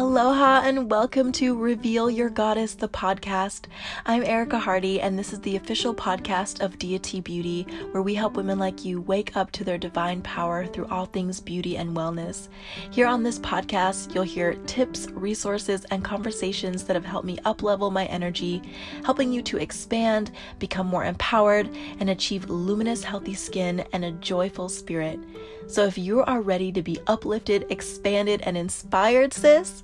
[0.00, 3.64] Aloha and welcome to Reveal Your Goddess, the podcast.
[4.06, 8.36] I'm Erica Hardy, and this is the official podcast of Deity Beauty, where we help
[8.36, 12.46] women like you wake up to their divine power through all things beauty and wellness.
[12.92, 17.90] Here on this podcast, you'll hear tips, resources, and conversations that have helped me uplevel
[17.90, 18.62] my energy,
[19.04, 20.30] helping you to expand,
[20.60, 25.18] become more empowered, and achieve luminous, healthy skin and a joyful spirit.
[25.66, 29.82] So if you are ready to be uplifted, expanded, and inspired, sis,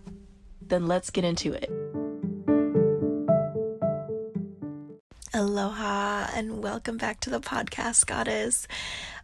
[0.68, 1.70] then let's get into it.
[5.36, 8.68] Aloha and welcome back to the podcast, Goddess.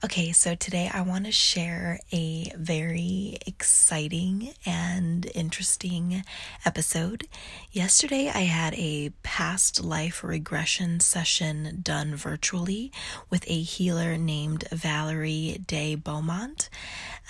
[0.03, 6.25] Okay, so today I want to share a very exciting and interesting
[6.65, 7.29] episode.
[7.71, 12.91] Yesterday I had a past life regression session done virtually
[13.31, 16.71] with a healer named Valerie deBeaumont.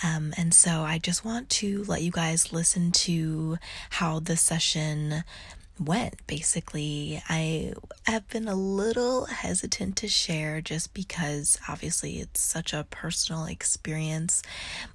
[0.03, 3.59] Um, and so I just want to let you guys listen to
[3.91, 5.23] how the session
[5.81, 7.21] went basically.
[7.27, 7.73] I
[8.05, 14.41] have been a little hesitant to share just because obviously it's such a personal experience,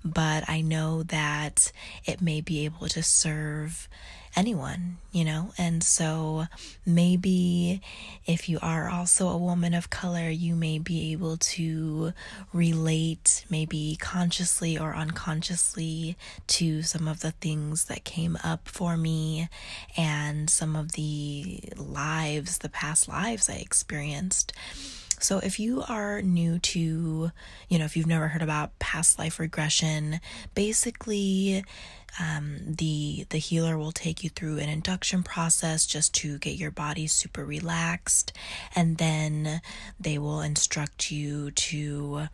[0.04, 1.72] but I know that
[2.04, 3.88] it may be able to serve
[4.36, 5.52] anyone, you know?
[5.56, 6.46] And so
[6.84, 7.80] maybe
[8.26, 12.12] if you are also a woman of color, you may be able to
[12.52, 16.16] relate, maybe consciously or unconsciously,
[16.48, 19.48] to some of the things that came up for me
[19.96, 24.52] and some of the lives, the past lives I experienced.
[25.22, 27.30] So, if you are new to,
[27.68, 30.20] you know, if you've never heard about past life regression,
[30.54, 31.64] basically,
[32.20, 36.70] um, the the healer will take you through an induction process just to get your
[36.70, 38.32] body super relaxed,
[38.74, 39.60] and then
[39.98, 42.28] they will instruct you to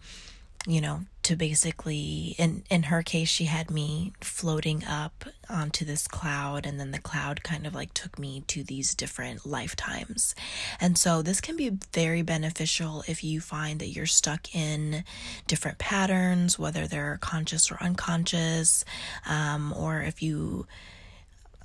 [0.66, 6.08] you know, to basically in in her case she had me floating up onto this
[6.08, 10.34] cloud and then the cloud kind of like took me to these different lifetimes.
[10.80, 15.04] And so this can be very beneficial if you find that you're stuck in
[15.46, 18.84] different patterns, whether they're conscious or unconscious,
[19.28, 20.66] um, or if you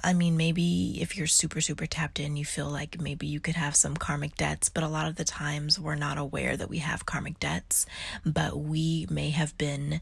[0.04, 3.56] I mean, maybe if you're super, super tapped in, you feel like maybe you could
[3.56, 6.80] have some karmic debts, but a lot of the times we're not aware that we
[6.80, 7.86] have karmic debts,
[8.26, 10.02] but we may have been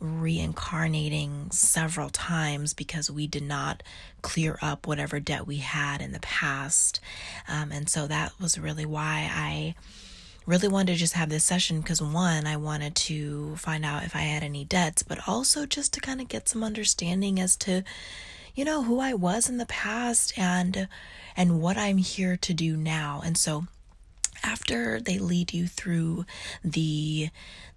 [0.00, 3.82] reincarnating several times because we did not
[4.22, 7.00] clear up whatever debt we had in the past.
[7.48, 9.74] Um, and so that was really why I
[10.46, 14.14] really wanted to just have this session because one, I wanted to find out if
[14.14, 17.82] I had any debts, but also just to kind of get some understanding as to
[18.54, 20.88] you know, who I was in the past and
[21.36, 23.20] and what I'm here to do now.
[23.24, 23.66] And so
[24.42, 26.26] after they lead you through
[26.62, 27.30] the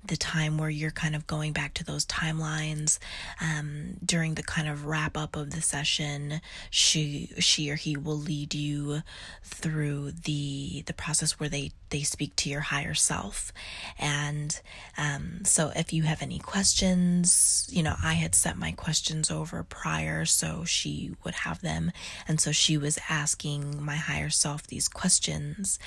[0.05, 2.99] the time where you're kind of going back to those timelines
[3.41, 8.17] um, during the kind of wrap up of the session she she or he will
[8.17, 9.01] lead you
[9.43, 13.53] through the the process where they they speak to your higher self.
[13.97, 14.59] And
[14.97, 19.63] um, so if you have any questions you know i had sent my questions over
[19.63, 21.91] prior so she would have them.
[22.27, 25.79] And so she was asking my higher self these questions.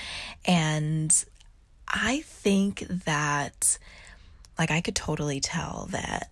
[0.44, 1.24] And
[1.88, 3.78] i think that
[4.60, 6.30] like I could totally tell that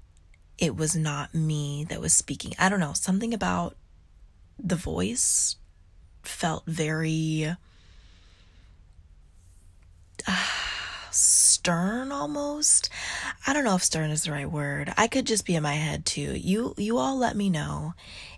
[0.59, 2.53] it was not me that was speaking.
[2.59, 3.75] I don't know, something about
[4.59, 5.56] the voice
[6.22, 7.56] felt very
[10.27, 10.47] uh,
[11.11, 12.91] stern almost.
[13.47, 14.93] I don't know if stern is the right word.
[14.99, 16.37] I could just be in my head too.
[16.37, 17.94] You you all let me know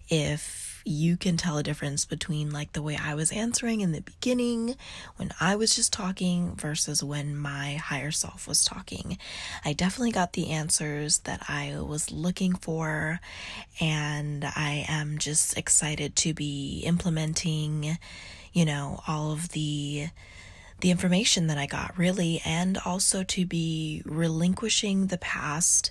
[0.08, 4.00] if you can tell a difference between like the way I was answering in the
[4.00, 4.76] beginning
[5.16, 9.18] when I was just talking versus when my higher self was talking.
[9.64, 13.20] I definitely got the answers that I was looking for,
[13.80, 17.98] and I am just excited to be implementing,
[18.52, 20.08] you know, all of the
[20.80, 25.90] the information that I got, really, and also to be relinquishing the past.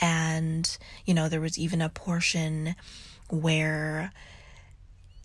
[0.00, 2.74] And, you know, there was even a portion
[3.32, 4.12] where,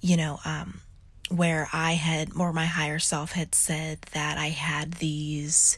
[0.01, 0.81] you know, um,
[1.29, 5.77] where I had, or my higher self had said that I had these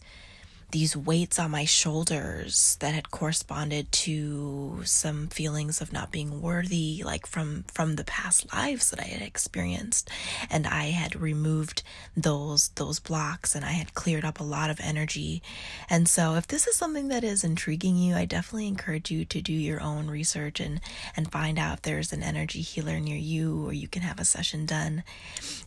[0.71, 7.01] these weights on my shoulders that had corresponded to some feelings of not being worthy
[7.03, 10.09] like from from the past lives that I had experienced.
[10.49, 11.81] And I had removed
[12.15, 15.41] those those blocks and I had cleared up a lot of energy.
[15.89, 19.41] And so if this is something that is intriguing you I definitely encourage you to
[19.41, 20.81] do your own research and
[21.15, 24.25] and find out if there's an energy healer near you or you can have a
[24.25, 25.03] session done.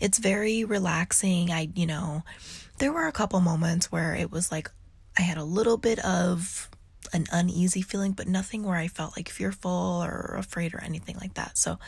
[0.01, 1.51] It's very relaxing.
[1.51, 2.23] I you know
[2.79, 4.71] there were a couple moments where it was like
[5.19, 6.71] I had a little bit of
[7.13, 11.35] an uneasy feeling, but nothing where I felt like fearful or afraid or anything like
[11.35, 11.59] that.
[11.59, 11.79] So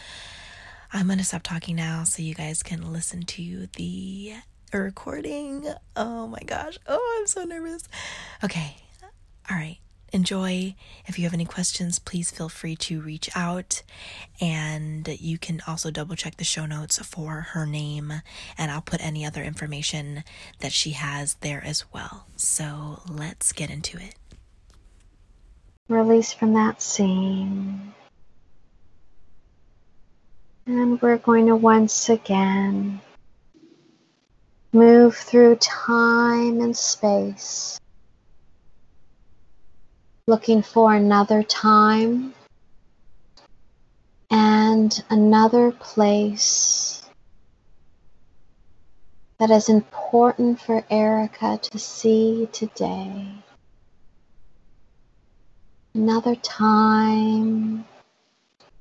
[0.93, 4.35] I'm going to stop talking now so you guys can listen to the
[4.73, 5.67] recording.
[5.97, 6.79] Oh my gosh.
[6.87, 7.85] Oh, I'm so nervous.
[8.43, 8.77] Okay.
[9.51, 9.79] All right.
[10.15, 10.77] Enjoy.
[11.07, 13.83] If you have any questions, please feel free to reach out.
[14.41, 18.13] And you can also double check the show notes for her name,
[18.57, 20.23] and I'll put any other information
[20.61, 22.27] that she has there as well.
[22.37, 24.15] So let's get into it.
[25.89, 27.93] Release from that scene.
[30.67, 33.01] And we're going to once again
[34.73, 37.81] move through time and space,
[40.27, 42.35] looking for another time
[44.31, 47.03] and another place
[49.39, 53.27] that is important for Erica to see today.
[55.95, 57.85] Another time,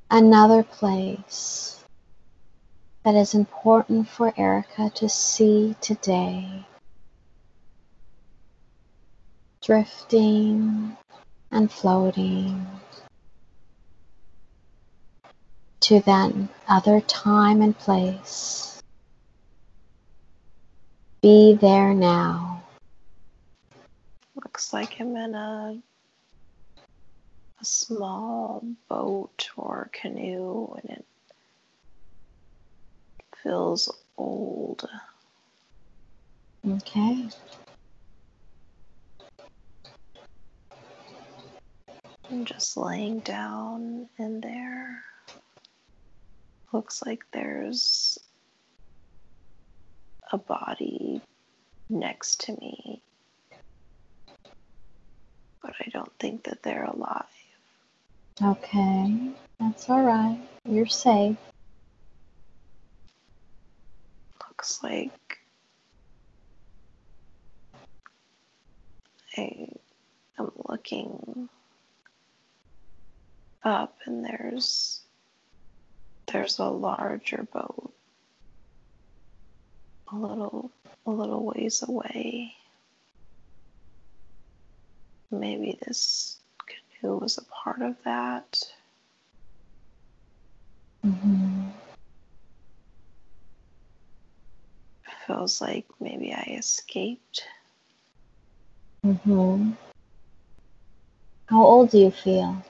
[0.10, 1.84] another place
[3.04, 6.66] that is important for Erica to see today.
[9.62, 10.95] Drifting
[11.54, 12.66] and floating
[15.82, 16.34] to that
[16.68, 18.80] other time and place.
[21.22, 22.64] Be there now.
[24.36, 25.82] Looks like I'm in a
[27.62, 31.06] a small boat or canoe and it
[33.42, 34.88] feels old.
[36.68, 37.30] Okay.
[42.33, 45.03] I'm just laying down in there.
[46.71, 48.18] Looks like there's
[50.31, 51.21] a body
[51.91, 53.03] next to me,
[55.62, 57.25] but I don't think that they're alive.
[58.41, 59.15] Okay.
[59.59, 60.39] That's all right.
[60.68, 61.38] You're safe.
[64.50, 65.38] looks like
[69.38, 69.68] I
[70.39, 71.47] am looking
[73.63, 75.01] up and there's
[76.31, 77.94] there's a larger boat
[80.12, 80.71] a little
[81.06, 82.54] a little ways away.
[85.31, 86.38] Maybe this
[87.01, 88.62] canoe was a part of that.
[91.06, 91.69] Mm-hmm.
[95.27, 97.44] feels like maybe I escaped.
[99.06, 99.71] Mm-hmm.
[101.48, 102.63] How old do you feel?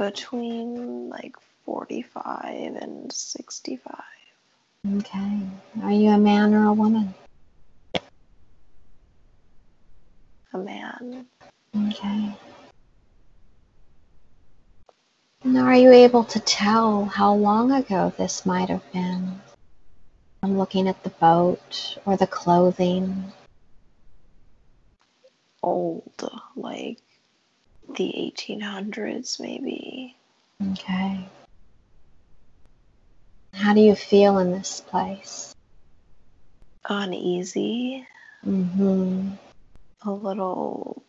[0.00, 1.36] Between like
[1.66, 3.94] 45 and 65.
[4.96, 5.40] Okay.
[5.82, 7.12] Are you a man or a woman?
[10.54, 11.26] A man.
[11.76, 12.34] Okay.
[15.44, 19.38] Now, are you able to tell how long ago this might have been?
[20.42, 23.34] I'm looking at the boat or the clothing.
[25.62, 27.00] Old, like
[27.96, 30.16] the 1800s, maybe.
[30.72, 31.26] Okay.
[33.54, 35.52] How do you feel in this place?
[36.88, 38.06] Uneasy,
[38.46, 39.30] Mm-hmm.
[40.06, 41.02] a little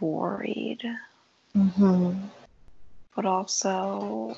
[0.00, 0.82] worried,
[1.56, 2.12] Mm-hmm.
[3.14, 4.36] but also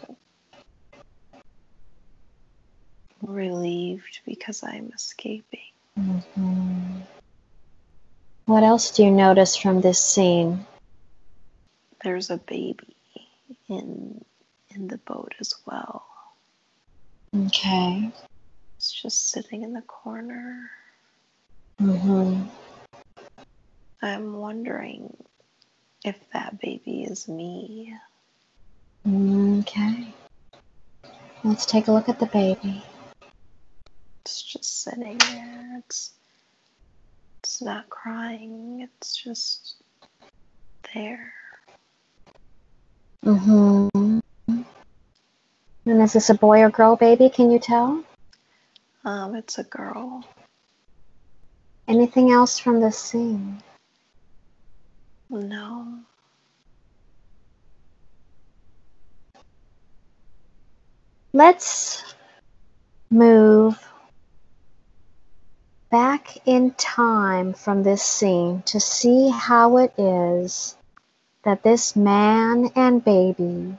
[3.23, 5.59] relieved because I'm escaping.
[5.99, 7.01] Mm-hmm.
[8.47, 10.65] What else do you notice from this scene?
[12.03, 12.97] There's a baby
[13.69, 14.25] in
[14.75, 16.07] in the boat as well.
[17.35, 18.11] Okay.
[18.77, 20.71] It's just sitting in the corner.
[21.81, 22.45] Mm-hmm.
[24.01, 25.17] I'm wondering
[26.05, 27.95] if that baby is me.
[29.07, 30.15] Okay.
[31.45, 32.85] Let's take a look at the baby.
[34.21, 35.79] It's just sitting there.
[35.79, 36.13] It's
[37.43, 38.81] it's not crying.
[38.83, 39.75] It's just
[40.95, 41.33] there.
[43.29, 44.21] Mm-hmm.
[45.85, 47.29] And is this a boy or girl baby?
[47.29, 48.03] Can you tell?
[49.05, 50.25] Um, it's a girl.
[51.87, 53.63] Anything else from this scene?
[55.29, 55.99] No.
[61.35, 62.03] Let's
[63.11, 63.79] move
[65.91, 70.78] back in time from this scene to see how it is
[71.45, 73.79] that this man and baby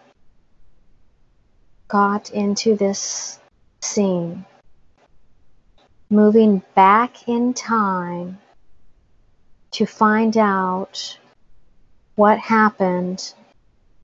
[1.88, 3.40] got into this
[3.82, 4.46] scene.
[6.10, 8.40] Moving back in time
[9.72, 11.18] to find out
[12.16, 13.34] what happened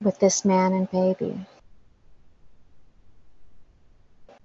[0.02, 1.46] with this man and baby.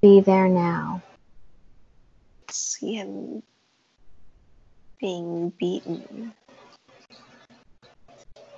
[0.00, 1.02] Be there now.
[2.50, 3.43] See him
[4.99, 6.33] being beaten.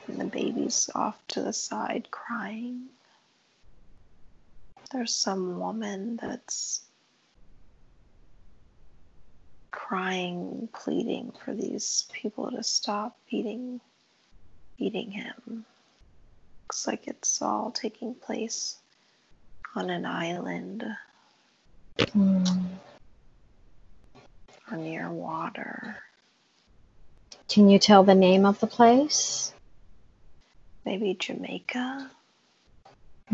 [0.08, 2.86] And the baby's off to the side crying.
[4.92, 6.82] There's some woman that's
[9.70, 13.80] crying, pleading for these people to stop beating
[14.78, 15.64] beating him.
[16.64, 18.78] Looks like it's all taking place
[19.74, 20.84] on an island
[21.98, 22.78] Mm.
[24.72, 26.02] near water.
[27.48, 29.52] Can you tell the name of the place?
[30.84, 32.10] Maybe Jamaica.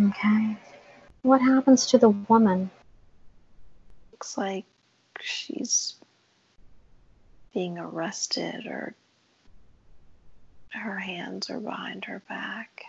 [0.01, 0.57] Okay.
[1.23, 2.71] What happens to the woman?
[4.13, 4.65] Looks like
[5.21, 5.95] she's
[7.55, 8.95] being arrested or
[10.71, 12.85] her hands are behind her back.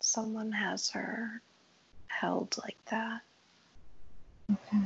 [0.00, 1.40] Someone has her
[2.08, 3.22] held like that.
[4.52, 4.84] Okay.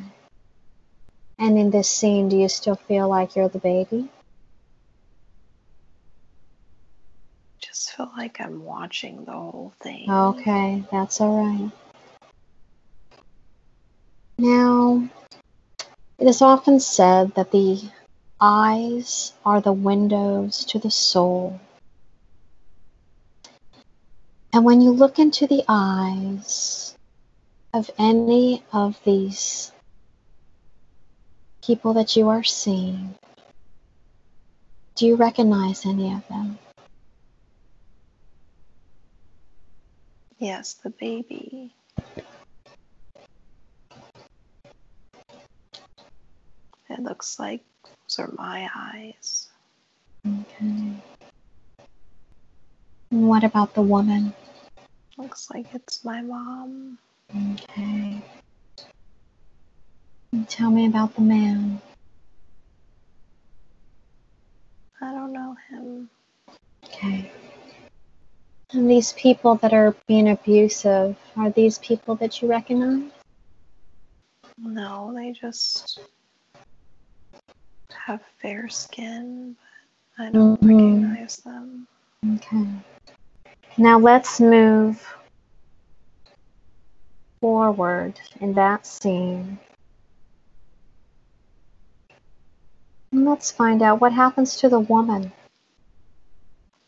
[1.39, 4.09] And in this scene, do you still feel like you're the baby?
[7.81, 10.11] Just feel like I'm watching the whole thing.
[10.11, 11.71] Okay, that's all right.
[14.37, 15.09] Now,
[16.19, 17.81] it is often said that the
[18.39, 21.59] eyes are the windows to the soul.
[24.53, 26.95] And when you look into the eyes
[27.73, 29.73] of any of these
[31.65, 33.15] people that you are seeing,
[34.97, 36.59] do you recognize any of them?
[40.41, 41.75] Yes, the baby.
[46.89, 49.49] It looks like those are my eyes.
[50.27, 50.95] Okay.
[53.11, 54.33] What about the woman?
[55.19, 56.97] Looks like it's my mom.
[57.53, 58.23] Okay.
[60.49, 61.83] Tell me about the man.
[65.03, 66.09] I don't know him.
[66.87, 67.31] Okay.
[68.73, 73.11] And these people that are being abusive, are these people that you recognize?
[74.59, 76.01] No, they just
[77.93, 79.57] have fair skin,
[80.17, 81.03] but I don't Mhm.
[81.03, 81.89] recognize them.
[82.37, 82.67] Okay.
[83.77, 85.17] Now let's move
[87.41, 89.59] forward in that scene.
[93.13, 95.33] And let's find out what happens to the woman.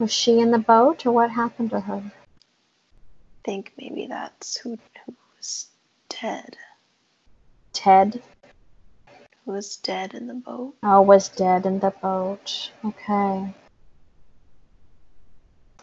[0.03, 2.03] Was she in the boat or what happened to her?
[2.05, 4.71] I think maybe that's who
[5.07, 5.69] who was
[6.09, 6.57] dead.
[7.73, 8.21] Ted
[9.45, 10.75] Who was dead in the boat.
[10.83, 12.73] oh, was dead in the boat.
[12.85, 13.55] Okay.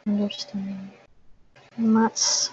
[0.05, 0.91] Understand.
[1.77, 2.49] And let's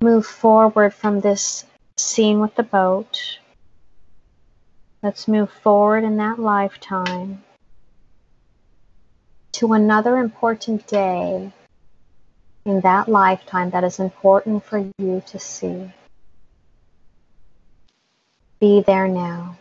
[0.00, 1.64] move forward from this
[1.96, 3.40] scene with the boat.
[5.02, 7.43] Let's move forward in that lifetime
[9.54, 11.52] to another important day
[12.66, 15.92] in that lifetime that is important for you to see.
[18.60, 19.56] Be there now.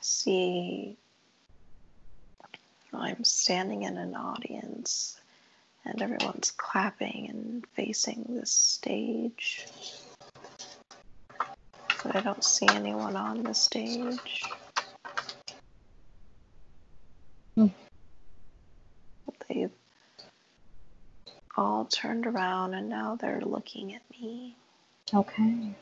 [0.00, 0.98] See,
[2.92, 5.18] I'm standing in an audience
[5.86, 9.66] and everyone's clapping and facing this stage.
[12.02, 14.44] But I don't see anyone on the stage.
[19.52, 19.70] They've
[21.56, 24.56] all turned around and now they're looking at me.
[25.12, 25.74] Okay.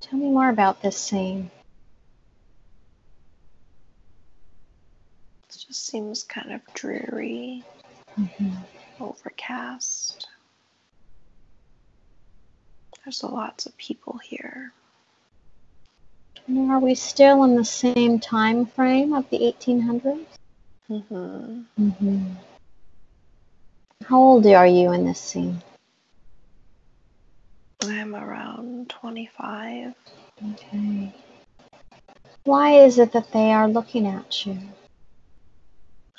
[0.00, 1.50] Tell me more about this scene.
[5.48, 7.64] It just seems kind of dreary,
[8.16, 8.56] Mhm.
[9.00, 10.28] overcast.
[13.04, 14.72] There's lots of people here.
[16.46, 20.26] And Are we still in the same time frame of the 1800s?
[20.86, 22.34] hmm Mm-hmm.
[24.08, 25.62] How old are you in this scene?
[27.84, 29.94] I'm around 25.
[30.52, 31.12] Okay.
[32.44, 34.58] Why is it that they are looking at you?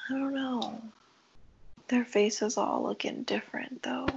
[0.10, 0.82] I don't know.
[1.88, 4.08] Their faces all looking different though.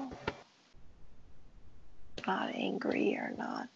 [2.26, 3.68] Not angry or not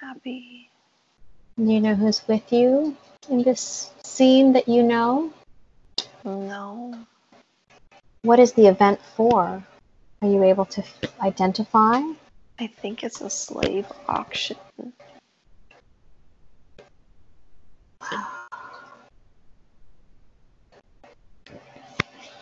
[0.00, 0.70] happy.
[1.56, 2.96] Do you know who's with you
[3.30, 5.32] in this scene that you know?
[6.24, 7.06] No.
[8.26, 9.62] What is the event for?
[10.20, 12.00] Are you able to f- identify?
[12.58, 14.56] I think it's a slave auction.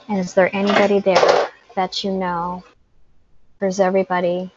[0.09, 1.51] And is there anybody there?
[1.75, 2.65] that you know?
[3.61, 4.51] Or is everybody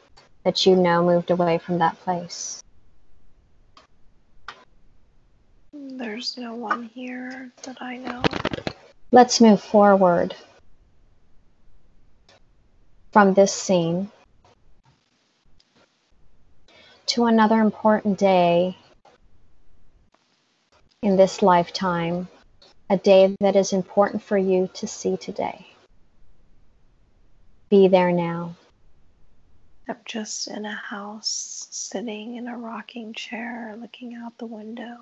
[0.46, 2.62] that you know moved away from that place?
[5.74, 8.22] There's no one here that I know.
[9.12, 10.34] Let's move forward
[13.18, 14.12] from this scene
[17.08, 18.78] to another important day
[21.02, 22.28] in this lifetime,
[22.92, 25.66] a day that is important for you to see today.
[27.72, 28.56] Be there now.
[29.90, 34.96] I'm just in a house, sitting in a rocking chair, looking out the window.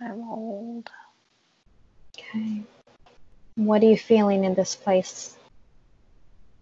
[0.00, 0.88] I'm old.
[2.16, 2.62] Okay.
[3.60, 5.36] What are you feeling in this place?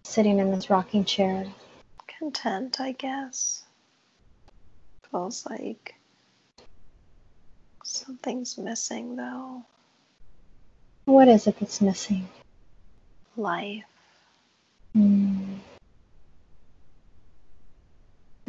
[0.03, 1.45] Sitting in this rocking chair.
[2.19, 3.63] Content, I guess.
[5.09, 5.95] Feels like
[7.85, 9.63] something's missing, though.
[11.05, 12.27] What is it that's missing?
[13.37, 13.85] Life.
[14.91, 15.53] Hmm.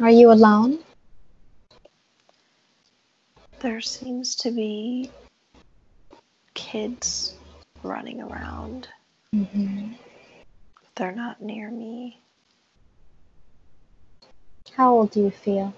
[0.01, 0.79] Are you alone?
[3.61, 5.09] There seems to be
[6.53, 7.33] kids
[7.83, 8.87] running around.
[9.33, 9.93] Mm-hmm.
[10.95, 12.19] They're not near me.
[14.75, 15.73] How old do you feel?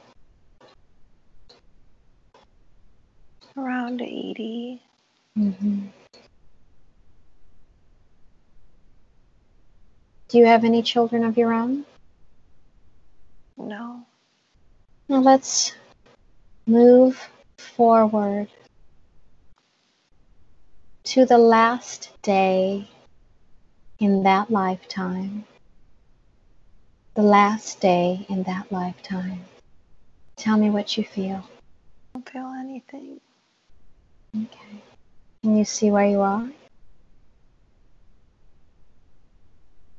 [3.58, 4.82] Around 80.
[5.38, 5.86] Mm-hmm.
[10.28, 11.86] Do you have any children of your own?
[13.58, 14.04] No.
[15.08, 15.74] Now let's
[16.66, 18.48] move forward
[21.04, 22.88] to the last day
[24.00, 25.46] in that lifetime.
[27.16, 29.44] The last day in that lifetime.
[30.38, 31.44] Tell me what you feel.
[32.16, 33.20] I don't feel anything.
[34.36, 34.82] Okay.
[35.44, 36.50] Can you see where you are?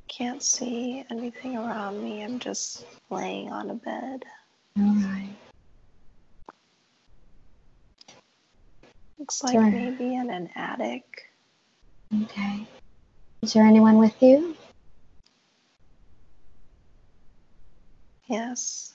[0.09, 2.23] Can't see anything around me.
[2.23, 4.25] I'm just laying on a bed.
[4.79, 5.37] All right.
[9.25, 9.71] Looks like Sure.
[9.71, 11.31] maybe in an attic.
[12.25, 12.67] Okay.
[13.41, 14.55] Is there anyone with you?
[18.27, 18.93] Yes.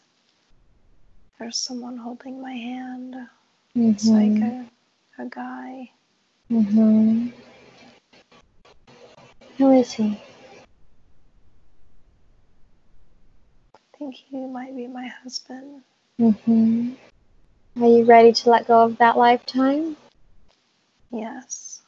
[1.39, 3.15] There's someone holding my hand.
[3.15, 3.89] Mm-hmm.
[3.89, 4.69] It's like a,
[5.17, 5.89] a guy.
[6.51, 7.29] Mm-hmm.
[9.57, 10.21] Who is he?
[13.73, 15.81] I think he might be my husband.
[16.21, 16.93] Mm-hmm.
[17.81, 19.97] Are you ready to let go of that lifetime?
[21.11, 21.81] Yes.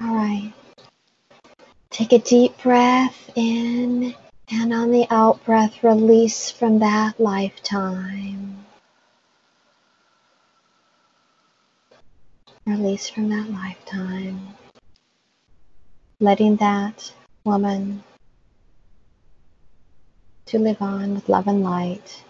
[0.00, 0.52] All right.
[1.90, 4.14] Take a deep breath in,
[4.50, 8.64] and on the out breath, release from that lifetime.
[12.66, 14.48] Release from that lifetime.
[16.20, 17.12] Letting that
[17.44, 18.04] woman
[20.46, 22.22] to live on with love and light.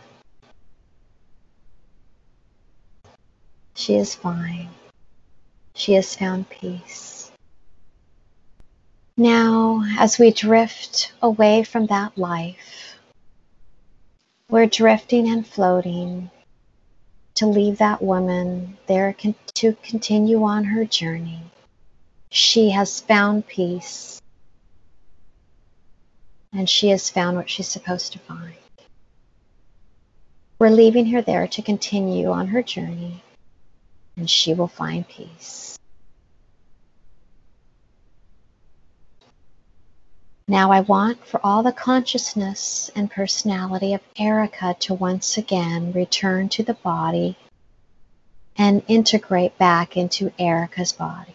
[3.74, 4.68] She is fine.
[5.78, 7.30] She has found peace.
[9.16, 12.96] Now, as we drift away from that life,
[14.50, 16.30] we're drifting and floating
[17.36, 19.14] to leave that woman there
[19.54, 21.42] to continue on her journey.
[22.30, 24.20] She has found peace,
[26.52, 28.54] and she has found what she's supposed to find.
[30.58, 33.22] We're leaving her there to continue on her journey,
[34.18, 35.78] and she will find peace.
[40.48, 46.48] Now I want for all the consciousness and personality of Erica to once again return
[46.50, 47.36] to the body
[48.56, 51.34] and integrate back into Erica's body.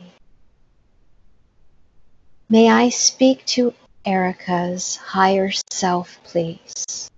[2.49, 7.09] May I speak to Erica's higher self, please?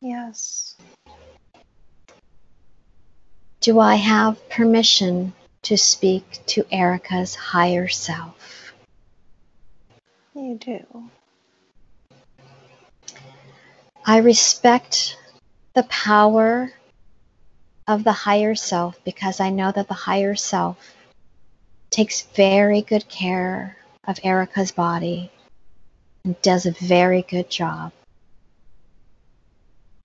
[0.00, 0.67] Yes.
[3.68, 8.72] Do I have permission to speak to Erica's higher self?
[10.34, 11.10] You do.
[14.06, 15.18] I respect
[15.74, 16.72] the power
[17.86, 20.96] of the higher self because I know that the higher self
[21.90, 25.30] takes very good care of Erica's body
[26.24, 27.92] and does a very good job.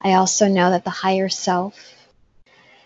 [0.02, 2.02] I also know that the higher self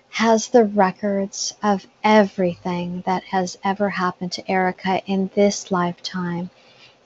[0.10, 6.50] has the records of everything that has ever happened to Erica in this lifetime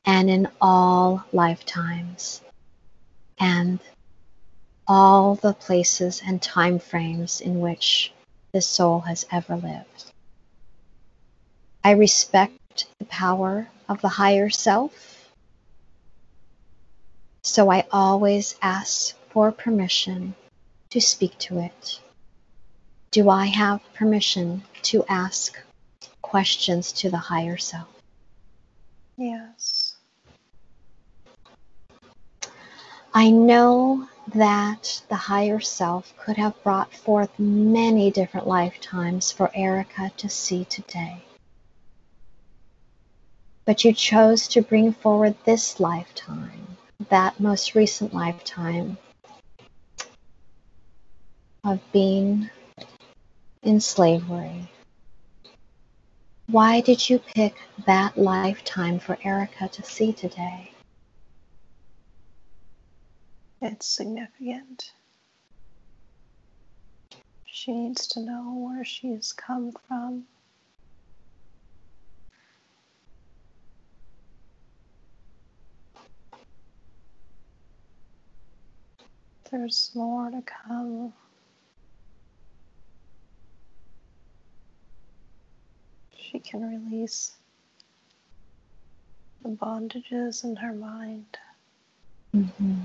[0.05, 2.41] and in all lifetimes
[3.39, 3.79] and
[4.87, 8.11] all the places and time frames in which
[8.53, 10.05] this soul has ever lived.
[11.83, 15.31] I respect the power of the higher self.
[17.43, 20.35] So I always ask for permission
[20.91, 21.99] to speak to it.
[23.11, 25.59] Do I have permission to ask
[26.21, 27.89] questions to the higher self?
[29.17, 29.95] Yes.
[33.13, 40.13] I know that the higher self could have brought forth many different lifetimes for Erica
[40.15, 41.21] to see today.
[43.65, 46.77] But you chose to bring forward this lifetime,
[47.09, 48.97] that most recent lifetime
[51.65, 52.49] of being
[53.63, 54.69] in slavery.
[56.47, 60.71] Why did you pick that lifetime for Erica to see today?
[63.61, 64.91] It's significant.
[67.45, 70.25] She needs to know where she's come from.
[79.51, 81.13] There's more to come.
[86.17, 87.31] She can release
[89.41, 91.37] the bondages in her mind.
[92.35, 92.81] Mm-hmm.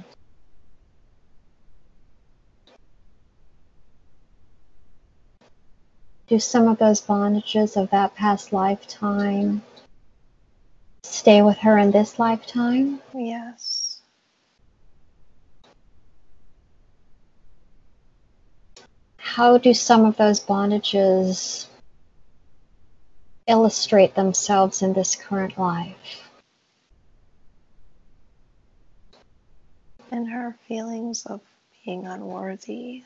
[6.29, 9.63] Do some of those bondages of that past lifetime
[11.03, 13.01] stay with her in this lifetime?
[13.13, 14.01] Yes.
[19.17, 21.67] How do some of those bondages
[23.47, 26.29] illustrate themselves in this current life?
[30.11, 31.41] And her feelings of
[31.85, 33.05] being unworthy.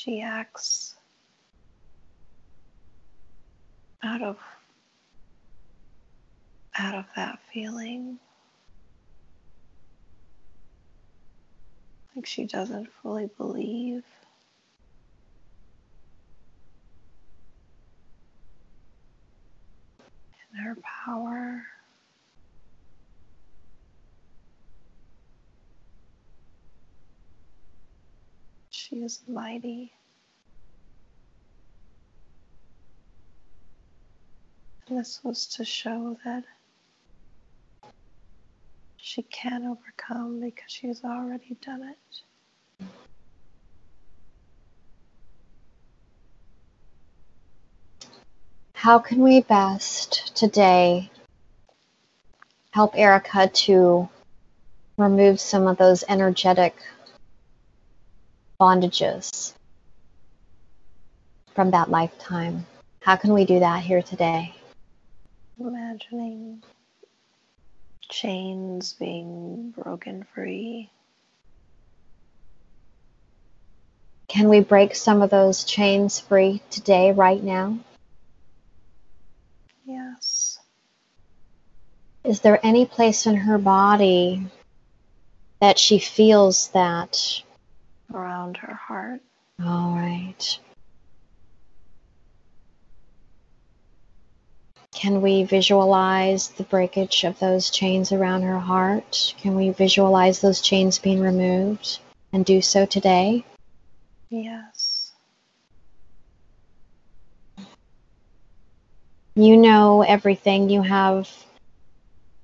[0.00, 0.94] she acts
[4.02, 4.38] out of
[6.78, 8.18] out of that feeling
[12.26, 14.04] she doesn't fully believe
[20.52, 21.62] in her power
[28.90, 29.92] She is mighty.
[34.88, 36.44] And this was to show that
[39.10, 42.86] she can overcome because she has already done it.
[48.74, 51.10] How can we best today
[52.70, 54.08] help Erica to
[54.96, 56.76] remove some of those energetic
[58.60, 59.54] bondages
[61.56, 62.64] from that lifetime.
[63.02, 64.54] How can we do that here today?
[65.58, 66.62] Imagining
[68.10, 70.90] chains being broken free.
[74.28, 77.78] Can we break some of those chains free today, right now?
[79.84, 80.58] Yes.
[82.24, 84.46] Is there any place in her body
[85.60, 87.42] that she feels that
[88.12, 89.20] around her heart.
[89.62, 90.58] All right.
[94.92, 99.34] Can we visualize the breakage of those chains around her heart?
[99.40, 102.00] Can we visualize those chains being removed
[102.32, 103.44] and do so today?
[104.28, 105.12] Yes.
[109.34, 110.68] You know everything.
[110.68, 111.30] You have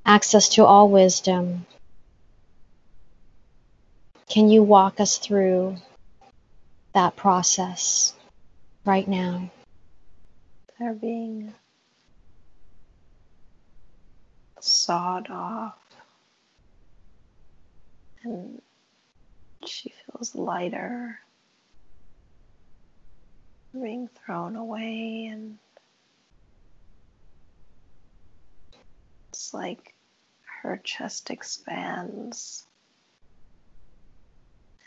[0.06, 1.66] access to all wisdom.
[4.28, 5.76] Can you walk us through
[6.94, 8.14] that process
[8.84, 9.50] right now?
[10.78, 11.52] They're being
[14.86, 15.74] sawed off,
[18.22, 18.62] and
[19.64, 21.18] she feels lighter,
[23.72, 25.58] being thrown away, and
[29.30, 29.92] it's like
[30.62, 32.62] her chest expands.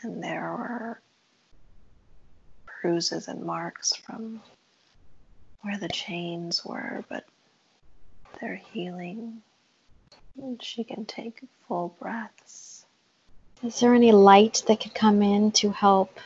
[0.00, 1.02] And there were
[2.64, 4.40] bruises and marks from
[5.60, 7.26] where the chains were, but
[8.40, 9.42] they're healing.
[10.42, 12.86] And she can take full breaths.
[13.62, 16.18] Is there any light that could come in to help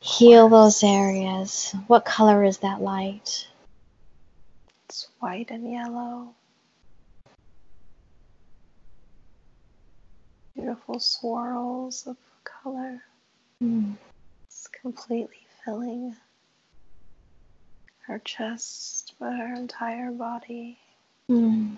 [0.00, 1.74] heal those areas?
[1.86, 3.46] What color is that light?
[4.86, 6.34] It's white and yellow.
[10.56, 13.02] beautiful swirls of color.
[13.62, 13.94] Mm.
[14.46, 16.16] It's completely filling
[18.06, 20.78] her chest, but her entire body.
[21.28, 21.76] And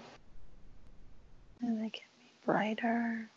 [1.62, 3.30] they can be brighter.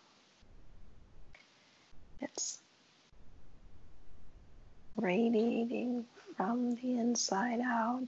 [2.20, 2.60] It's
[4.98, 8.08] radiating from the inside out.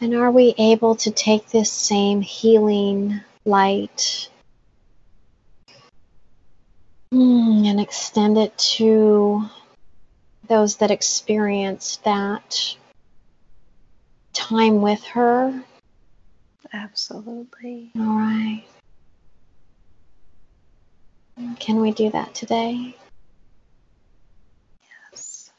[0.00, 4.28] And are we able to take this same healing light
[7.12, 9.48] mm, and extend it to
[10.46, 12.76] those that experienced that
[14.34, 15.64] time with her?
[16.72, 17.90] Absolutely.
[17.96, 18.64] All right.
[21.60, 22.96] Can we do that today?
[25.12, 25.50] Yes.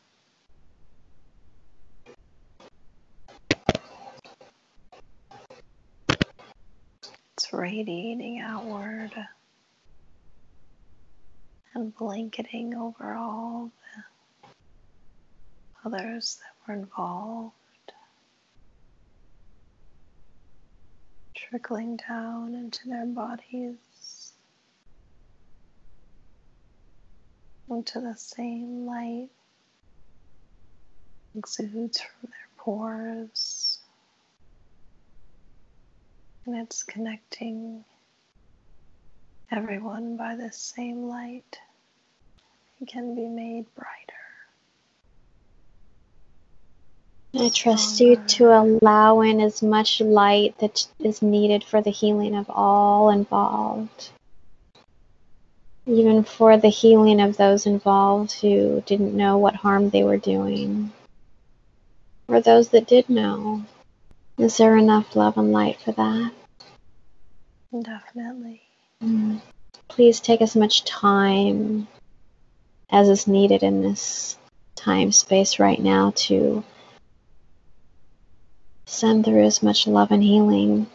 [7.38, 9.12] It's radiating outward
[11.74, 13.72] and blanketing over all
[15.84, 17.54] the others that were involved.
[21.48, 24.34] Trickling down into their bodies,
[27.70, 29.30] into the same light
[31.36, 33.80] exudes from their pores.
[36.46, 37.86] And it's connecting
[39.50, 41.58] everyone by the same light.
[42.82, 44.19] It can be made brighter.
[47.36, 52.36] I trust you to allow in as much light that is needed for the healing
[52.36, 54.10] of all involved.
[55.86, 60.92] Even for the healing of those involved who didn't know what harm they were doing.
[62.28, 63.64] Or those that did know.
[64.40, 66.32] Is there enough love and light for that?
[67.80, 68.62] Definitely.
[69.04, 69.42] Mm.
[69.88, 71.88] Please take as much time
[72.90, 74.38] as is needed in this
[74.76, 76.64] time space right now to
[78.90, 80.88] send through as much love and healing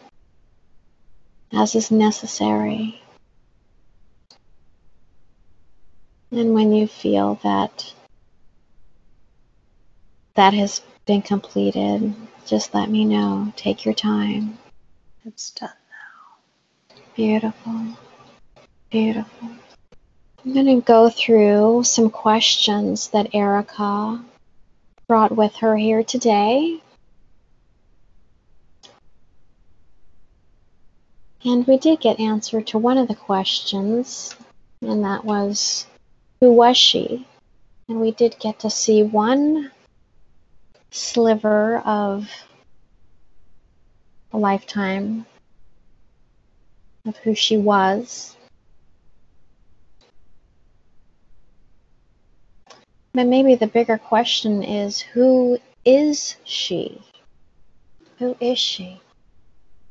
[1.53, 3.01] as is necessary.
[6.31, 7.93] And when you feel that
[10.33, 12.13] that has been completed,
[12.45, 13.53] just let me know.
[13.55, 14.57] Take your time.
[15.25, 15.69] It's done
[16.89, 16.97] now.
[17.15, 17.97] Beautiful.
[18.89, 19.49] Beautiful.
[20.43, 24.23] I'm going to go through some questions that Erica
[25.07, 26.81] brought with her here today.
[31.45, 34.35] And we did get answer to one of the questions,
[34.81, 35.85] and that was
[36.41, 37.27] who was she?
[37.87, 39.71] And we did get to see one
[40.89, 42.27] sliver of
[44.33, 45.27] a lifetime
[47.05, 48.35] of who she was.
[53.13, 56.99] But maybe the bigger question is who is she?
[58.17, 58.99] Who is she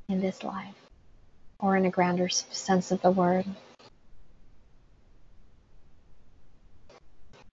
[0.09, 0.84] in this life?
[1.65, 3.47] Or in a grander sense of the word?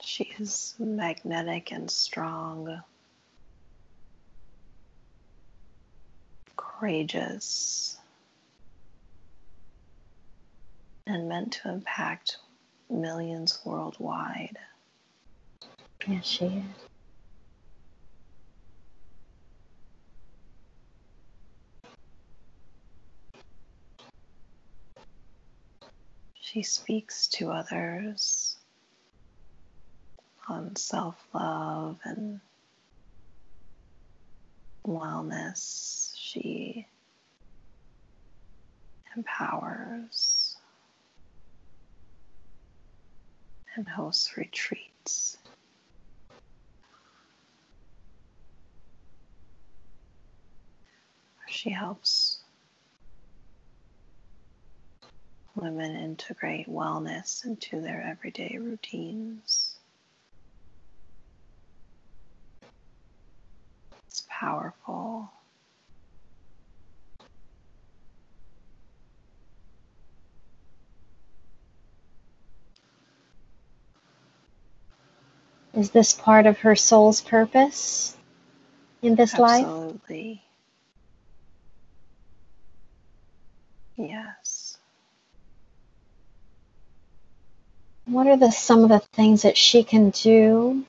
[0.02, 2.82] She is magnetic and strong,
[6.58, 7.98] courageous,
[11.08, 12.38] and meant to impact
[12.90, 14.58] millions worldwide.
[16.06, 16.91] Yes, she is.
[26.52, 28.58] She speaks to others
[30.50, 32.42] on self love and
[34.86, 36.12] wellness.
[36.18, 36.86] She
[39.16, 40.58] empowers
[43.78, 45.38] and hosts retreats.
[51.48, 52.31] She helps
[55.56, 59.78] women integrate wellness into their everyday routines.
[64.08, 65.32] It's powerful.
[75.74, 78.18] Is this part of her soul's purpose
[79.02, 79.64] in this life?
[79.66, 80.44] Absolutely.
[83.98, 84.51] Yes.
[88.06, 90.86] What are the some of the things that she can do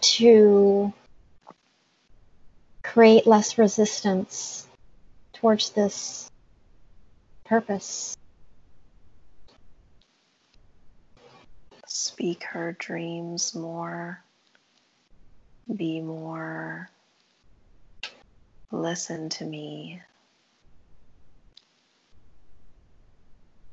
[0.00, 0.92] to
[2.82, 4.66] create less resistance
[5.32, 6.30] towards this
[7.44, 8.16] purpose?
[11.96, 14.22] speak her dreams more,
[15.74, 16.90] be more,
[18.70, 20.00] listen to me,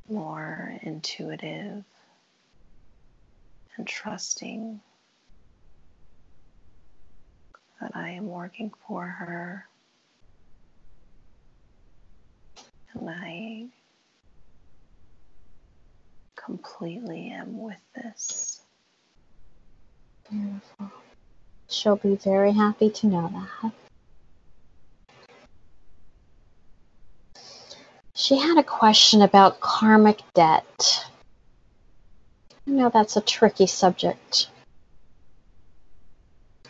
[0.10, 1.84] more intuitive
[3.78, 4.80] and trusting
[7.82, 9.68] that I am working for her
[12.94, 13.66] and I
[16.36, 18.62] completely am with this.
[20.30, 20.92] Beautiful.
[21.70, 23.72] She'll be very happy to know that.
[28.16, 31.06] She had a question about karmic debt.
[32.66, 34.48] I know that's a tricky subject.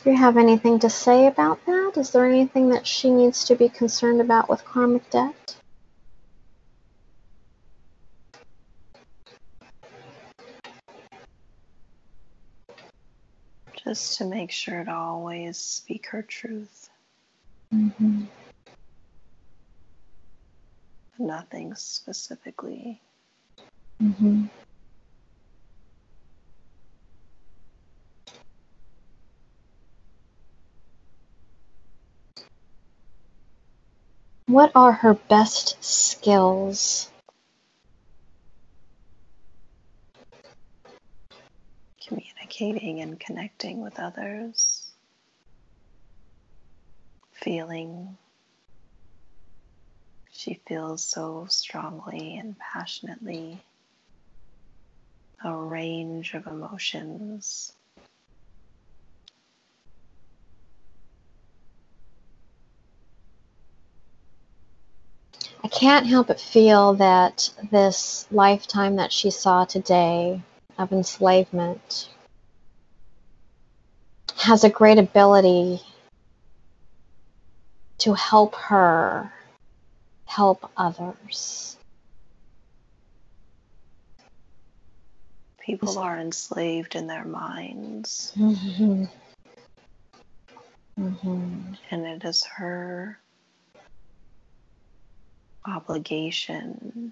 [0.03, 1.93] Do you have anything to say about that?
[1.95, 5.56] Is there anything that she needs to be concerned about with karmic debt?
[13.86, 16.89] Just to make sure to always speak her truth.
[17.73, 18.23] Mm-hmm.
[21.19, 22.99] Nothing specifically.
[24.01, 24.45] Mm-hmm.
[34.53, 37.09] What are her best skills?
[42.05, 44.91] Communicating and connecting with others.
[47.31, 48.15] Feeling.
[50.31, 53.59] She feels so strongly and passionately
[55.43, 57.73] a range of emotions.
[65.63, 70.41] I can't help but feel that this lifetime that she saw today
[70.78, 72.10] of enslavement
[74.36, 75.80] has a great ability
[77.99, 79.32] to help her
[80.26, 81.78] help others.
[85.62, 89.06] People are enslaved in their minds, Mm-hmm.
[90.99, 91.73] Mm-hmm.
[91.89, 93.17] and it is her
[95.65, 97.12] obligation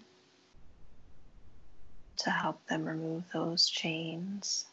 [2.17, 4.65] to help them remove those chains,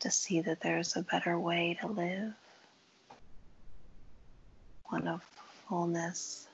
[0.00, 2.32] to see that there's a better way to live,
[4.86, 5.22] one of
[5.68, 6.48] fullness,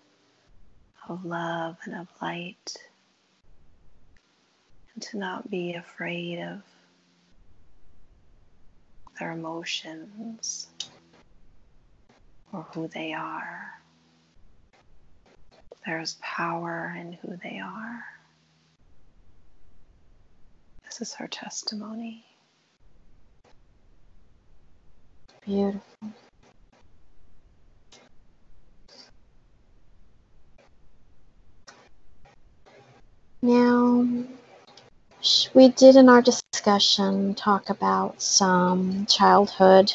[1.09, 2.77] of love, and of light,
[4.95, 6.63] and to not be afraid of
[9.19, 10.69] their emotions
[12.53, 13.82] or who they are.
[15.85, 18.05] There's power in who they are.
[20.85, 22.25] This is her testimony.
[25.45, 25.83] Beautiful.
[33.43, 34.07] Now,
[35.53, 39.93] we did in our discussion talk about some childhood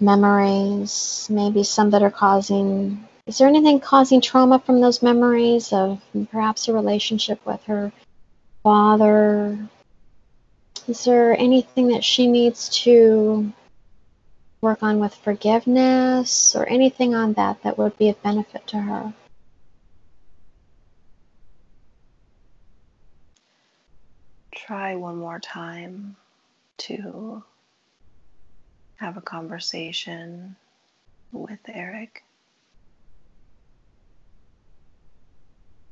[0.00, 3.06] memories, maybe some that are causing.
[3.26, 7.92] Is there anything causing trauma from those memories of perhaps a relationship with her
[8.62, 9.58] father?
[10.86, 13.52] Is there anything that she needs to
[14.60, 19.12] work on with forgiveness or anything on that that would be of benefit to her?
[24.54, 26.16] Try one more time
[26.78, 27.42] to
[28.96, 30.56] have a conversation
[31.32, 32.24] with Eric.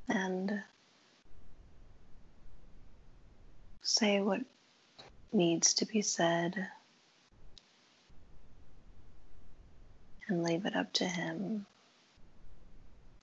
[0.09, 0.63] And
[3.83, 4.41] say what
[5.33, 6.69] needs to be said
[10.29, 11.67] and leave it up to him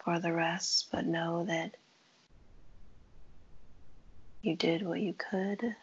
[0.04, 1.76] for the rest, but know that
[4.42, 5.76] you did what you could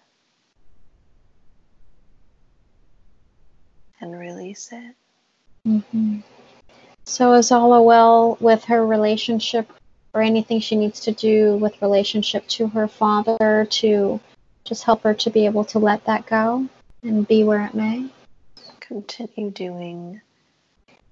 [4.01, 4.95] and release it.
[5.65, 6.21] hmm
[7.07, 9.71] So is all well with her relationship
[10.15, 14.21] or anything she needs to do with relationship to her father to
[14.65, 16.67] just help her to be able to let that go
[17.03, 18.09] and be where it may?
[18.81, 20.21] Continue doing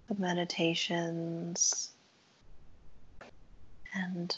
[0.08, 1.90] the meditations
[3.94, 4.36] and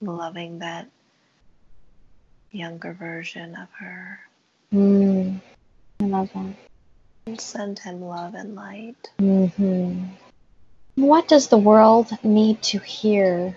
[0.00, 0.88] loving that
[2.50, 4.20] younger version of her.
[4.72, 5.40] Mm,
[6.00, 6.54] I love that.
[7.36, 9.10] Send him love and light.
[9.18, 10.04] hmm
[10.96, 13.56] What does the world need to hear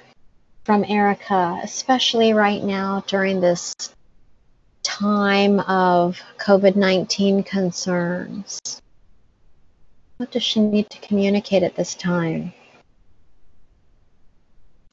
[0.66, 3.74] from Erica, especially right now during this
[4.84, 8.60] time of COVID 19 concerns?
[10.18, 12.54] What does she need to communicate at this time?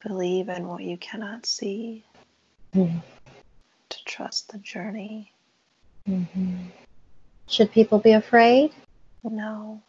[0.03, 2.03] Believe in what you cannot see,
[2.75, 2.99] Mm-hmm.
[3.89, 5.31] to trust the journey.
[7.49, 8.73] Should people be afraid?
[9.23, 9.81] No,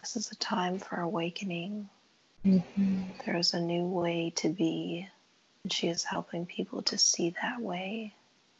[0.00, 1.90] this is a time for awakening.
[2.44, 3.02] Mm-hmm.
[3.24, 5.06] There is a new way to be,
[5.62, 8.14] and she is helping people to see that way.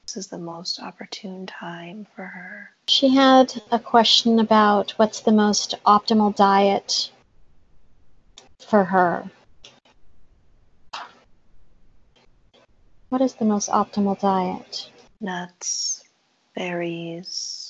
[0.06, 2.70] This is the most opportune time for her.
[2.88, 7.10] She had a question about what's the most optimal diet
[8.68, 9.30] for her.
[13.08, 14.90] What is the most optimal diet?
[15.22, 16.04] Nuts,
[16.54, 17.65] berries,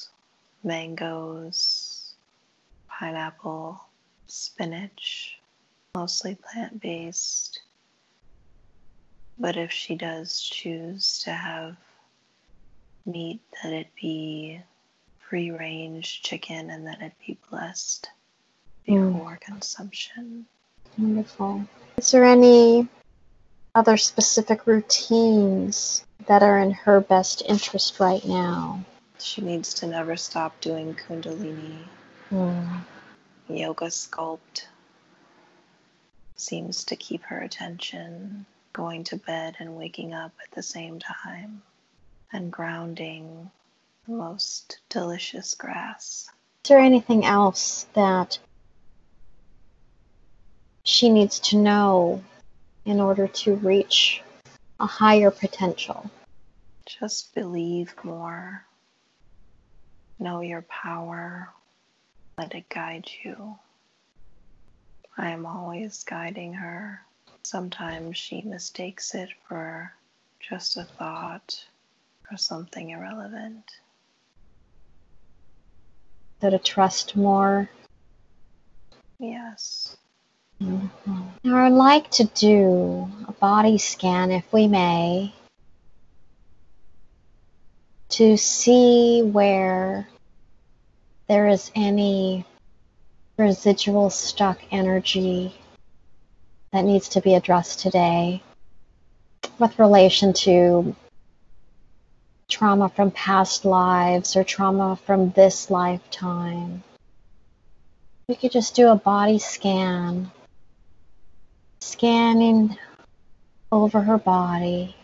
[0.66, 2.14] mangoes,
[2.88, 3.80] pineapple,
[4.26, 5.38] spinach,
[5.94, 7.60] mostly plant based.
[9.38, 11.76] But if she does choose to have
[13.06, 14.60] meat, that it be
[15.28, 18.10] free range chicken and that it be blessed
[18.88, 19.12] Mm.
[19.14, 20.46] before consumption.
[20.96, 21.66] Wonderful.
[21.98, 22.88] Is there any
[23.74, 28.84] other specific routines that are in her best interest right now?
[29.18, 31.84] She needs to never stop doing Kundalini.
[32.28, 32.78] Hmm.
[33.48, 34.66] Yoga sculpt
[36.36, 41.62] seems to keep her attention, going to bed and waking up at the same time,
[42.32, 43.50] and grounding
[44.06, 46.28] the most delicious grass.
[46.64, 48.38] Is there anything else that
[50.82, 52.22] she needs to know
[52.84, 54.22] in order to reach
[54.78, 56.10] a higher potential?
[56.84, 58.64] Just believe more.
[60.18, 61.50] Know your power.
[62.38, 63.58] Let it guide you.
[65.18, 67.00] I am always guiding her.
[67.42, 69.92] Sometimes she mistakes it for
[70.40, 71.64] just a thought
[72.30, 73.70] or something irrelevant.
[76.40, 77.68] So to trust more.
[79.18, 79.96] Yes.
[80.62, 81.22] Mm-hmm.
[81.44, 85.34] Now, I'd like to do a body scan, if we may,
[88.08, 90.08] to see where
[91.28, 92.44] there is any
[93.36, 95.54] residual stuck energy
[96.72, 98.42] that needs to be addressed today
[99.58, 100.94] with relation to
[102.48, 106.82] trauma from past lives or trauma from this lifetime.
[108.28, 110.30] We could just do a body scan,
[111.80, 112.76] scanning
[113.70, 114.96] over her body.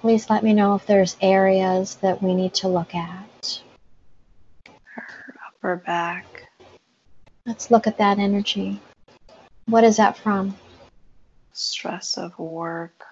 [0.00, 3.60] Please let me know if there's areas that we need to look at.
[4.94, 6.48] Her upper back,
[7.46, 8.80] Let's look at that energy.
[9.66, 10.56] What is that from?
[11.56, 13.04] stress of work,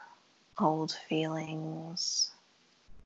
[0.59, 2.31] old feelings.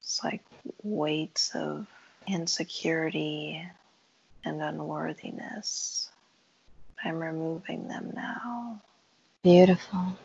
[0.01, 0.43] It's like
[0.83, 1.87] weights of
[2.27, 3.65] insecurity
[4.45, 6.11] and unworthiness.
[7.05, 8.81] I'm removing them now.
[9.45, 10.17] Beautiful.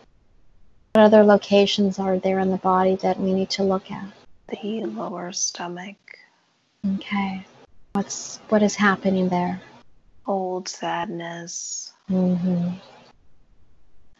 [0.93, 4.05] What other locations are there in the body that we need to look at?
[4.47, 5.95] The lower stomach,
[6.85, 7.45] Okay.
[7.93, 9.59] What's what is happening there?
[10.27, 11.93] old sadness.
[12.09, 12.69] Mm-hmm.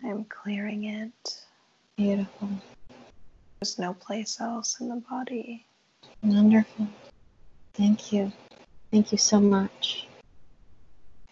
[0.04, 1.44] I'm clearing it.
[1.96, 2.50] Beautiful.
[3.62, 5.66] There's no place else in the body.
[6.24, 6.88] Wonderful.
[7.76, 8.32] Thank you.
[8.92, 10.08] Thank you so much.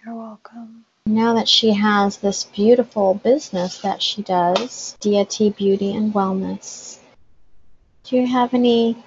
[0.06, 0.86] You're welcome.
[1.08, 7.00] Now that she has this beautiful business that she does, Deity Beauty and Wellness,
[8.04, 9.04] do you have any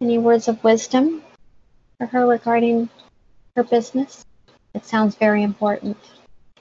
[0.00, 1.22] any words of wisdom
[1.96, 2.88] for her regarding
[3.54, 4.24] her business?
[4.74, 5.96] It sounds very important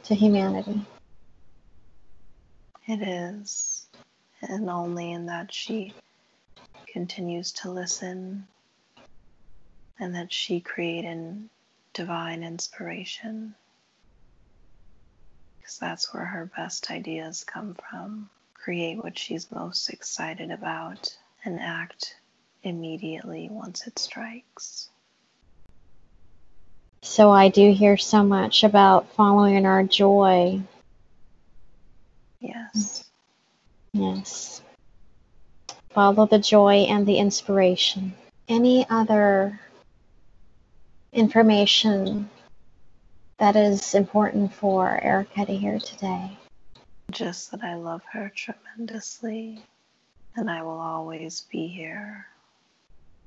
[0.03, 0.85] to humanity.
[2.87, 3.87] It is.
[4.41, 5.93] And only in that she
[6.85, 8.47] continues to listen
[9.99, 11.49] and that she created
[11.93, 13.55] divine inspiration.
[15.67, 18.29] Because that's where her best ideas come from.
[18.53, 21.13] Create what she's most excited about
[21.43, 22.15] and act
[22.63, 24.87] immediately once it strikes.
[27.01, 30.61] So I do hear so much about following our joy.
[32.39, 33.03] Yes.
[33.91, 34.61] Yes.
[35.89, 38.13] Follow the joy and the inspiration.
[38.47, 39.59] Any other
[41.11, 42.29] information
[43.39, 46.37] that is important for Erica to hear today?
[47.11, 49.63] Just that I love her tremendously
[50.35, 52.27] and I will always be here.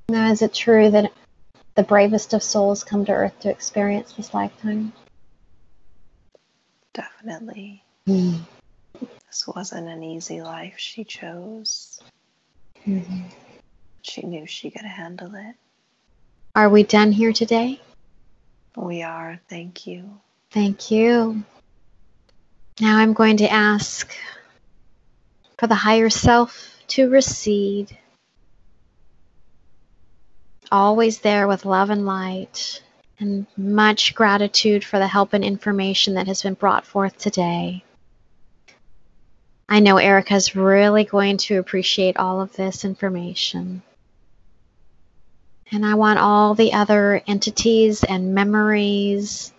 [0.08, 1.12] Now, is it true that
[1.74, 4.92] the bravest of souls come to Earth to experience this lifetime?
[6.92, 7.82] Definitely.
[8.06, 12.00] This wasn't an easy life she chose.
[12.84, 13.30] Mhm.
[14.02, 15.54] She knew she could handle it.
[16.56, 17.80] Are we done here today?
[18.76, 20.20] We are, thank you.
[20.50, 21.42] Thank you.
[22.80, 24.10] Now I'm going to ask
[25.58, 27.96] for the higher self to recede.
[30.72, 32.82] Always there with love and light,
[33.18, 37.84] and much gratitude for the help and information that has been brought forth today.
[39.68, 43.82] I know Erica's really going to appreciate all of this information.
[45.72, 49.52] And I want all the other entities and memories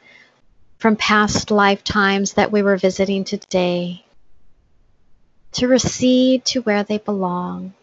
[0.78, 4.03] from past lifetimes that we were visiting today
[5.53, 7.74] to recede to where they belong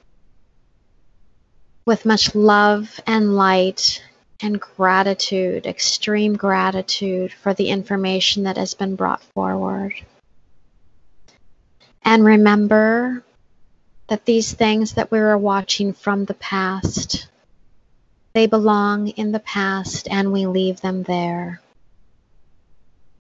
[1.87, 4.03] with much love and light
[4.43, 9.95] and gratitude, extreme gratitude for the information that has been brought forward.
[12.03, 13.25] And remember
[14.09, 17.29] that these things that we are watching from the past,
[18.39, 21.61] they belong in the past and we leave them there.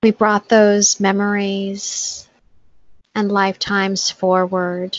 [0.01, 2.29] We brought those memories
[3.17, 4.97] and lifetimes forward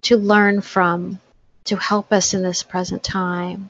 [0.00, 1.20] to learn from,
[1.64, 3.68] to help us in this present time.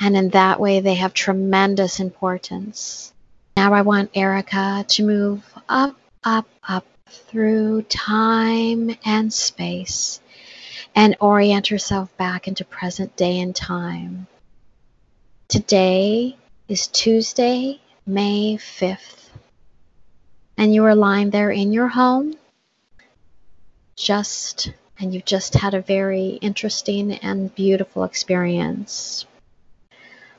[0.00, 3.12] And in that way, they have tremendous importance.
[3.56, 5.94] Now I want Erica to move up,
[6.24, 10.20] up, up through time and space
[10.96, 14.26] and orient herself back into present day and time.
[15.48, 16.36] Today
[16.68, 19.18] is Tuesday, May 5th
[20.58, 22.34] and you are lying there in your home,
[23.96, 29.24] just, and you've just had a very interesting and beautiful experience.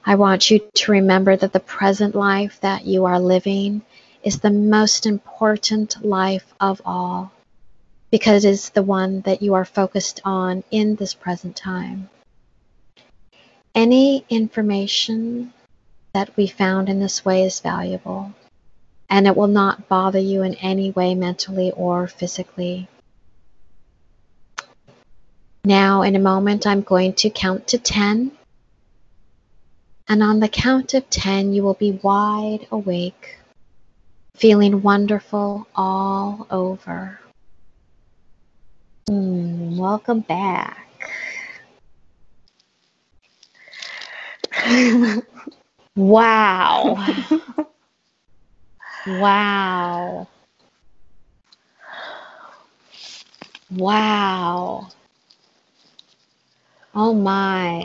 [0.05, 3.82] I want you to remember that the present life that you are living
[4.22, 7.32] is the most important life of all
[8.12, 12.10] because it is the one that you are focused on in this present time.
[13.76, 15.54] Any information
[16.14, 18.34] that we found in this way is valuable
[19.10, 22.88] and it will not bother you in any way mentally or physically.
[25.64, 28.32] Now, in a moment, I'm going to count to 10.
[30.08, 33.38] And on the count of 10, you will be wide awake,
[34.36, 37.20] feeling wonderful all over.
[39.10, 41.10] Mm, welcome back.
[45.95, 46.97] Wow.
[49.05, 50.28] Wow.
[53.72, 54.89] Wow.
[56.93, 57.84] Oh my.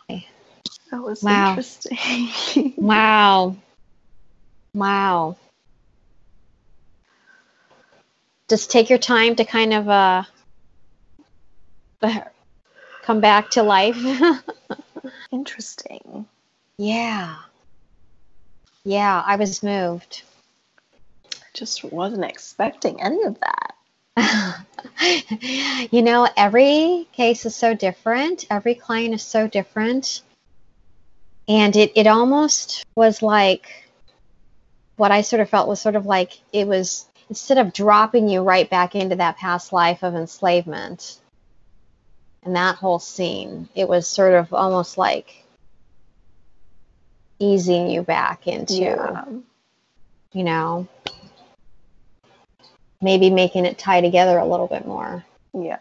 [0.90, 1.50] That was Wow.
[1.50, 2.74] interesting.
[2.76, 3.56] Wow.
[4.74, 5.36] Wow.
[8.48, 10.24] Just take your time to kind of uh
[13.02, 13.96] come back to life.
[15.32, 16.26] interesting.
[16.78, 17.36] Yeah.
[18.84, 20.22] Yeah, I was moved.
[21.26, 23.74] I just wasn't expecting any of that.
[25.90, 28.46] you know, every case is so different.
[28.50, 30.22] Every client is so different.
[31.48, 33.84] And it, it almost was like
[34.96, 38.42] what I sort of felt was sort of like it was instead of dropping you
[38.42, 41.18] right back into that past life of enslavement
[42.42, 45.43] and that whole scene, it was sort of almost like
[47.44, 49.24] easing you back into, Yeah.
[50.32, 50.88] you know,
[53.00, 55.24] maybe making it tie together a little bit more.
[55.52, 55.78] Yeah.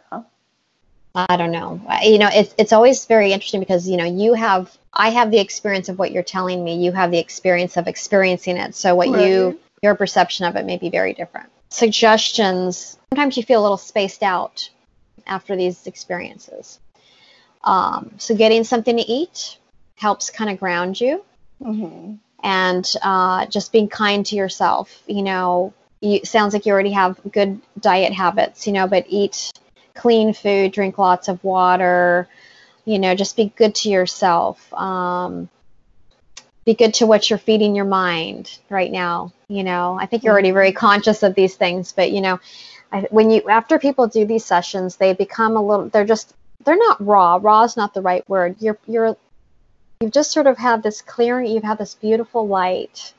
[1.16, 1.80] I don't know.
[2.01, 5.39] You know, it's it's always very interesting because you know you have I have the
[5.39, 6.84] experience of what you're telling me.
[6.84, 8.74] You have the experience of experiencing it.
[8.74, 11.49] So what you your perception of it may be very different.
[11.70, 12.97] Suggestions.
[13.11, 14.70] Sometimes you feel a little spaced out
[15.28, 16.80] after these experiences.
[17.64, 19.59] Um, so getting something to eat
[19.95, 21.24] helps kind of ground you
[21.64, 25.01] hmm and uh, just being kind to yourself.
[25.07, 29.51] You know, you, sounds like you already have good diet habits, you know, but eat
[29.95, 32.28] clean food, drink lots of water,
[32.86, 34.74] you know, just be good to yourself.
[34.74, 35.49] Um,
[36.66, 39.34] be good to what you're feeding your mind right now.
[39.49, 42.39] You know, I think you're already very conscious of these things, but you know,
[42.91, 45.89] I, when you after people do these sessions, they become a little.
[45.89, 46.34] They're just
[46.64, 47.39] they're not raw.
[47.41, 48.55] Raw is not the right word.
[48.59, 49.18] You're you're
[50.04, 51.51] you've just sort of had this clearing.
[51.51, 53.14] You've had this beautiful light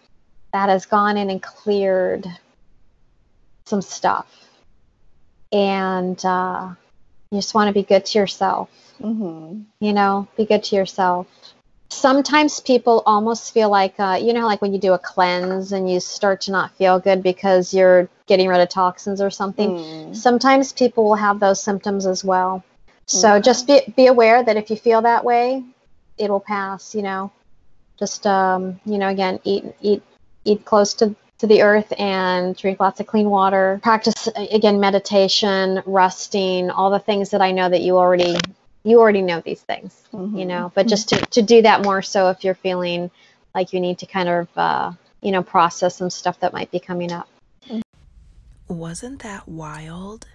[0.53, 2.27] that has gone in and cleared
[3.65, 4.29] some stuff,
[5.53, 6.75] and uh,
[7.31, 8.71] you just want to be good to yourself.
[9.01, 11.27] Hmm you know be good to yourself.
[11.91, 15.91] Sometimes people almost feel like uh, you know like when you do a cleanse and
[15.91, 20.17] you start to not feel good because you're getting rid of toxins or something mm.
[20.17, 22.65] sometimes people will have those symptoms as well.
[23.07, 25.63] So just be, be aware that if you feel that way
[26.19, 27.31] it'll pass you know
[27.99, 30.03] just um, you know again eat eat
[30.45, 35.83] eat close to to the earth and drink lots of clean water practice again meditation
[35.85, 38.37] resting all the things that i know that you already
[38.85, 40.37] you already know these things, mm-hmm.
[40.37, 43.11] you know, but just to, to do that more so if you're feeling
[43.55, 44.93] like you need to kind of, uh,
[45.23, 47.29] you know, process some stuff that might be coming up.
[48.69, 50.27] Wasn't that wild?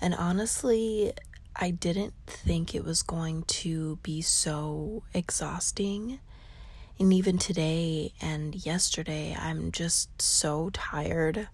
[0.00, 1.12] And honestly,
[1.58, 6.20] I didn't think it was going to be so exhausting.
[6.98, 11.48] And even today and yesterday, I'm just so tired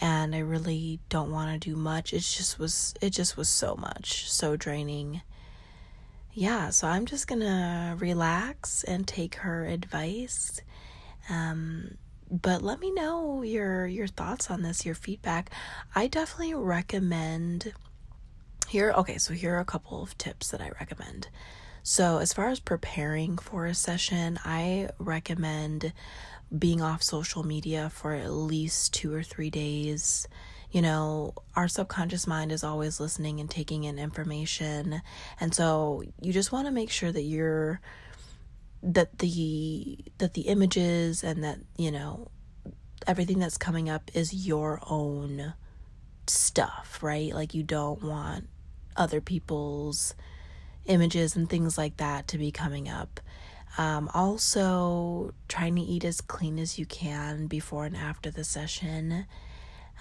[0.00, 2.12] and I really don't want to do much.
[2.12, 5.22] It just was it just was so much, so draining
[6.34, 10.60] yeah, so I'm just gonna relax and take her advice.
[11.28, 11.98] Um,
[12.30, 15.50] but let me know your your thoughts on this, your feedback.
[15.94, 17.72] I definitely recommend
[18.72, 18.92] here.
[18.96, 21.28] Okay, so here are a couple of tips that I recommend.
[21.82, 25.92] So, as far as preparing for a session, I recommend
[26.56, 30.26] being off social media for at least two or three days
[30.72, 35.02] you know, our subconscious mind is always listening and taking in information.
[35.38, 37.80] And so you just want to make sure that you're
[38.82, 42.30] that the that the images and that, you know,
[43.06, 45.52] everything that's coming up is your own
[46.26, 47.34] stuff, right?
[47.34, 48.48] Like you don't want
[48.96, 50.14] other people's
[50.86, 53.20] images and things like that to be coming up.
[53.78, 59.26] Um, also, trying to eat as clean as you can before and after the session.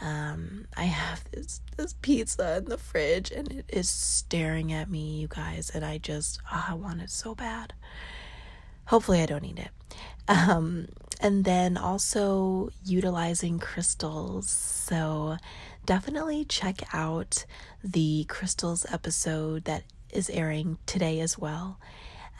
[0.02, 5.20] Um, I have this this pizza in the fridge and it is staring at me,
[5.22, 7.74] you guys, and I just oh, I want it so bad.
[8.86, 9.70] Hopefully, I don't eat it.
[10.28, 10.88] Um,
[11.22, 14.50] and then also utilizing crystals.
[14.50, 15.38] So
[15.86, 17.46] definitely check out
[17.84, 21.80] the crystals episode that is airing today as well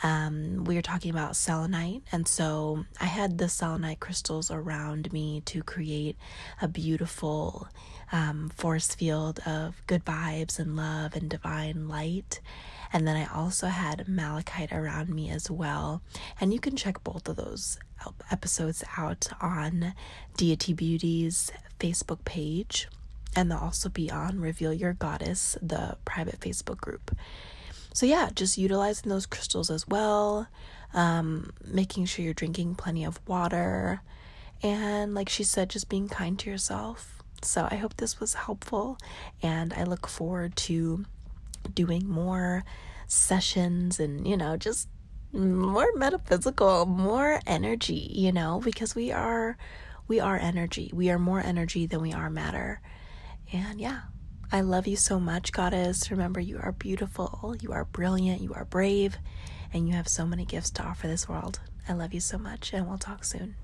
[0.04, 5.42] um, we were talking about selenite, and so I had the selenite crystals around me
[5.46, 6.18] to create
[6.62, 7.68] a beautiful
[8.12, 12.42] um, force field of good vibes and love and divine light.
[12.92, 16.02] And then I also had malachite around me as well.
[16.42, 17.78] And you can check both of those
[18.32, 19.94] episodes out on
[20.36, 22.88] Deity Beauty's Facebook page.
[23.36, 27.16] And they'll also be on Reveal Your Goddess, the private Facebook group.
[27.94, 30.48] So yeah just utilizing those crystals as well
[30.94, 34.02] um, making sure you're drinking plenty of water
[34.64, 37.22] and like she said just being kind to yourself.
[37.42, 38.98] So i hope this was helpful
[39.42, 41.06] and i look forward to
[41.74, 42.64] doing more
[43.08, 44.88] sessions and you know just
[45.34, 49.58] more metaphysical more energy you know because we are
[50.08, 50.92] we are energy.
[50.94, 52.82] We are more energy than we are matter
[53.52, 54.02] and yeah
[54.54, 56.12] I love you so much, Goddess.
[56.12, 59.18] Remember, you are beautiful, you are brilliant, you are brave,
[59.72, 61.62] and you have so many gifts to offer this world.
[61.88, 63.56] I love you so much, and we'll talk soon.